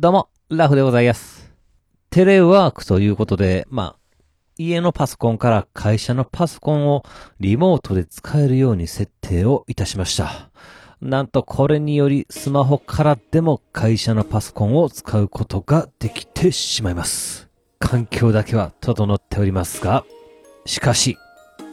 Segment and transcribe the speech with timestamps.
[0.00, 1.52] どうも、ラフでございます。
[2.08, 4.24] テレワークということで、まあ、
[4.56, 7.02] 家のパソコンから会社のパソコンを
[7.38, 10.48] リモートで使えるように設定をいたしました。
[11.02, 17.50] なんとこれによりスマホからでも会社のパソコンを使うことができてしまいます。
[17.78, 20.06] 環境だけは整っておりますが、
[20.64, 21.18] しかし、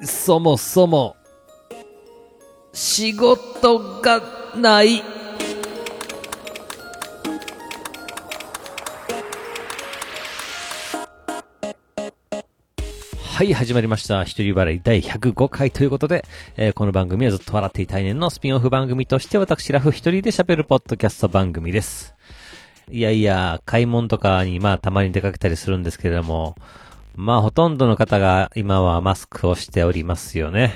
[0.04, 1.16] そもそも、
[2.74, 4.22] 仕事が
[4.58, 5.17] ない。
[13.38, 14.24] はい、始まりました。
[14.24, 22.16] 一人笑い第105回ということで、えーこの番組はずっと笑っていたい年のスピンオフ番組として私ラフ一人で喋るポッドキャスト番組です。
[22.90, 26.56] いやいや、買い物とかにまあたまに出かけたりするんですけれども、
[27.16, 30.74] まあほとんどの方が今はマスクをしておりますよね。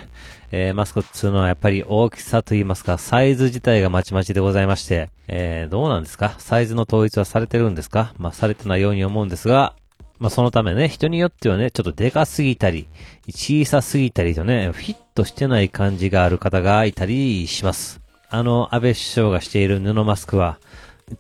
[0.52, 6.36] えーマスクっつうのはやっぱり大きさと言いますか、サイズ自体がまちまちでございまして、えーどうなんですか？
[6.38, 8.14] サイズの統一はされてるんですか？
[8.20, 9.74] まあされてないように思うんですが、
[10.22, 12.88] まあそのためね、人によってはね、ちょっとでかすぎたり、
[13.28, 18.00] 小さすぎたりとね、フィットしてない感じがある方がいたりします。
[18.30, 20.60] あの、安倍首相がしている布マスクは、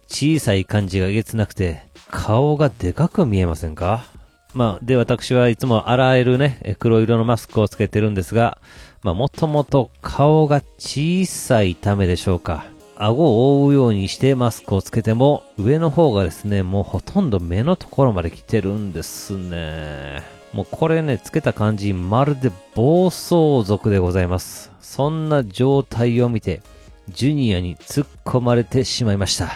[0.08, 4.06] 小さい感じがえげつなくて、顔がでかく見えませんか？
[4.54, 8.60] まあ、で、私はいつも洗えるね、黒色のマスクをつけてるんですが、
[9.02, 12.66] まあ、もともと顔が小さいためでしょうか。
[13.04, 20.22] 顎を覆うようにしてマスクをつけても、上の方がですね、もうほとんど目のところまで来てるんですね。
[20.54, 24.72] もうこれね、つけた感じ、まるで暴走族でございます。
[24.82, 26.62] そんな状態を見て、
[27.10, 29.50] ジュニアに突っ込まれてしまいました。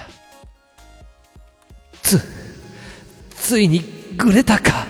[2.01, 2.19] つ、
[3.29, 3.83] ついに
[4.17, 4.87] グレたか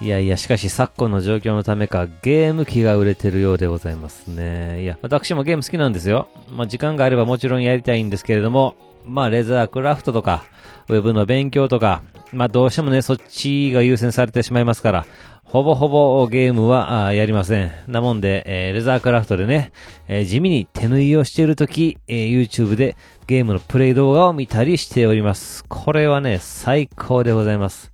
[0.00, 4.84] いやいや、しかし昨今の状況のためか、ゲーム機が売れてるようでございますね。
[4.84, 6.28] いや、私もゲーム好きなんですよ。
[6.52, 10.44] まあ、時間があればもちろんやりたいんですけれども、まあ、レザークラフトとか、
[10.88, 15.06] ウェブの勉強とか、まあ、どうしてもね、そっちが優先されてしまいますから、
[15.50, 17.72] ほぼほぼゲームはやりません。
[17.86, 19.72] なもんで、えーレザークラフトでね、
[20.06, 25.64] えー地味に手縫いをしているとき、えー YouTube でゲームのプレイ動画を見たりしております。
[25.66, 27.92] これはね、最高でございます。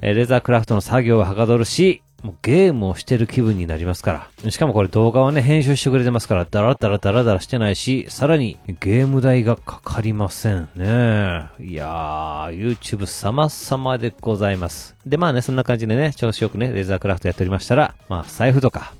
[0.00, 4.50] えレザークラフトの作業ははかどるし、もうゲームをしてる気分になりますから。
[4.50, 11.46] しかもこれ動画をね、編集してくれてますから、ダラダラダラダラしてないし、さらにゲーム代がかかりませんね。
[11.60, 14.96] いやー、YouTube 様々でございます。
[15.06, 18.92] で、まあね、そんな感じでね、調子よくね、レザークラフトやっておりましたら、まあ、財布とか、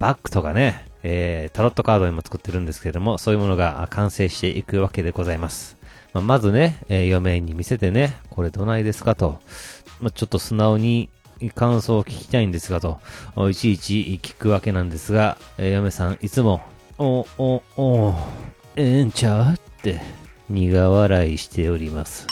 [0.00, 5.76] バッグとかね、えー、タロットカードにも作ってるんですけれども、そういうものが完成していくわけでございます。
[6.14, 9.38] まあ、まずね、えー嫁に見せてね、これどないですかと、
[10.00, 11.10] まあ、ちょっと素直に
[11.50, 13.00] 感想を聞きたいんですがと、
[13.50, 16.60] いちいち聞くわけなんですが、えー嫁さんいつも、
[16.98, 18.14] お、お、お、
[18.76, 20.00] ええんちゃうって
[20.48, 22.26] 苦笑いしております。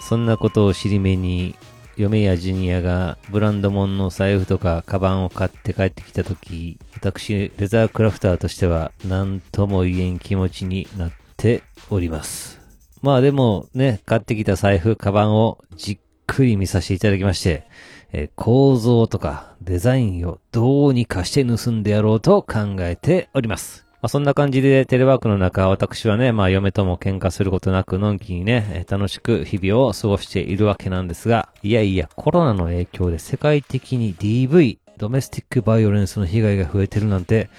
[0.00, 1.54] そんなことを尻目に、
[1.96, 12.60] 嫁やジュニアがブランド物の財布とかカバンを買って帰ってきたとき、私、レザークラフターとしては何とも言えん気持ちになっております。
[13.02, 17.64] まあでもね、買ってきた財布、カバンをじっくり見させていただきまして、
[18.12, 23.86] えー構造とかデザインをどうにかして盗んでやろうと考えております。
[24.00, 37.50] まあ、そんな感じでテレワークの中、私はね、まあ嫁とも喧嘩することなく、のんきにね、えー楽しく日々を過ごしているわけなんですが、いやいや、コロナの影響で世界的に DV、ドメスティックバイオレンスの被害が増えてるなんて、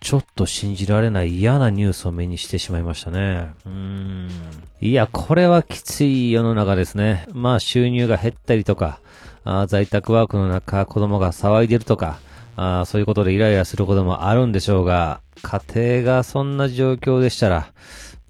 [0.00, 3.52] ちょっと信じられない嫌なニュースを目にしてしまいましたね。
[3.64, 4.28] うーん。
[4.80, 7.26] いや、これはきつい世の中ですね。
[7.32, 9.00] まあ収入が減ったりとか、
[9.42, 12.20] あ在宅ワークの中、子供が騒いでるとか、
[12.54, 17.72] あそういうことでイライラすることもあるんでしょうが、家庭がそんな状況でしたら、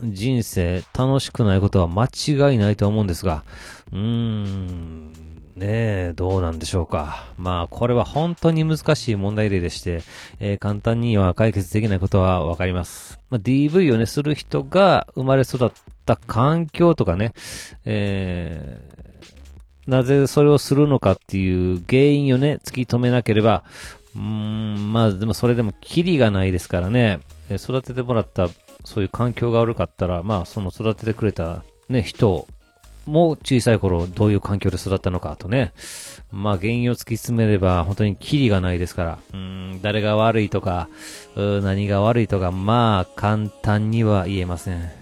[0.03, 3.45] 人生楽しくないことは間違いないと思うんですが、
[3.93, 5.13] うーん、
[5.59, 7.27] ねえ、どうなんでしょうか。
[7.37, 10.03] まあ、これは本当に難しい問題例でして、
[10.39, 13.19] えー簡単には解決できないことはわかります。
[13.29, 15.71] まあ、DV をね、する人が生まれ育っ
[16.09, 17.33] た環境とかね、
[17.85, 18.99] えー
[19.89, 23.65] なぜそれをするのかっていう原因をね、突き止めなければ、
[24.15, 27.21] うーん、まあでもそれでもキリがないですからね、
[27.51, 28.51] 育ててもらった、
[28.85, 32.47] そういう環境が悪かったら、まあその育ててくれたね、人
[33.07, 35.73] も小さい頃どういう環境で育ったのかとね、
[36.31, 40.91] まあ原因を突き詰めれば本当にキリがないですから、うん、誰が悪いとか、
[41.35, 44.98] 何が悪いとか、まあ簡単には言えません。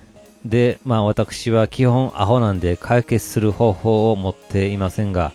[0.48, 5.32] で、まあ私は基本アホなんで解決する方法を持っていませんが、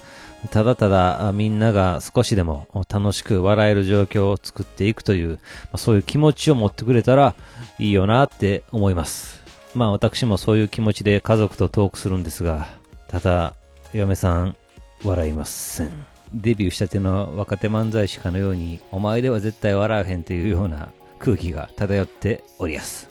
[0.50, 5.40] ただただみんなが少しでも楽しく笑える状況を作っていくという、
[5.72, 7.36] まそういう気持ちを持ってくれたら
[7.78, 9.42] いいよなって思います。
[9.76, 12.68] まあ私もそういう気持ちで家族とトークするんですが、
[13.08, 13.54] ただ、
[13.94, 14.56] 嫁さん、
[15.04, 15.92] 笑いません。
[16.34, 23.11] デビューしたての若手漫才師かのように、お前では絶対笑わへんというような空気が漂っておりやす。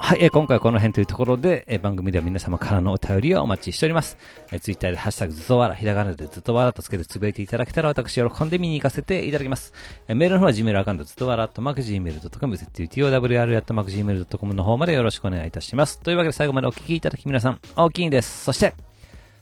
[0.00, 4.16] はい、えー、今回はこの辺というところで、えー、番組では皆様からのお便りをお待ちしております。
[4.52, 9.74] えー、ツイッターでハッシュタグずっとわら、ひらがなでずっとわらとつけてつぶやいていただけたら私喜んで見に行かせていただきます。
[10.06, 15.98] えー、メールの方は Gmail アカウントずっとわら、とマク Gmail.com、ZUTOWR、とマーク Gmail.com の方までよろしくお願いいたします。
[15.98, 18.44] というわけで最後までお聞きいただき皆さん、大きいんです。
[18.44, 18.74] そして、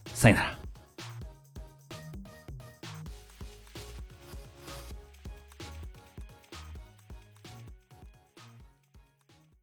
[0.06, 0.65] さよなら。